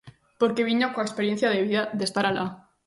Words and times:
Porque 0.39 0.67
viña 0.69 0.91
coa 0.93 1.07
experiencia 1.07 1.51
de 1.51 1.63
vida 1.67 1.81
de 1.97 2.03
estar 2.09 2.25
alá. 2.27 2.45